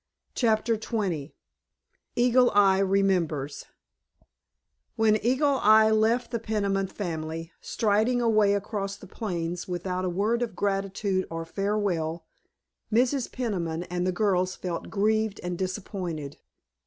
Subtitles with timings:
[0.33, 1.31] *CHAPTER XX*
[2.15, 3.65] *EAGLE EYE REMEMBERS*
[4.95, 10.41] When Eagle Eye left the Peniman family, striding away across the plains without a word
[10.41, 12.25] of gratitude or farewell,
[12.91, 13.31] Mrs.
[13.31, 16.37] Peniman and the girls felt grieved and disappointed.